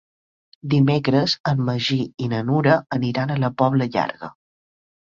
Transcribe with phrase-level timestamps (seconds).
[0.73, 4.37] Dimecres en Magí i na Nura aniran a la Pobla Llarga.